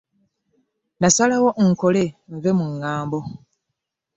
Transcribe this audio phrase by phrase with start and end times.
[0.99, 2.03] Nasalawo nkole
[2.35, 3.19] nve mu ŋŋambo.